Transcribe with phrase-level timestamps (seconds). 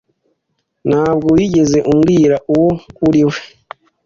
[0.89, 2.69] Ntabwo wigeze umbwira uwo
[3.07, 3.39] uriwe.